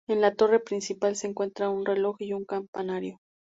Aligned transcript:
En 0.09 0.19
la 0.19 0.33
torre 0.33 0.59
principal 0.59 1.15
se 1.15 1.27
encuentra 1.27 1.69
un 1.69 1.85
reloj 1.85 2.15
y 2.23 2.33
un 2.33 2.43
campanario. 2.43 3.19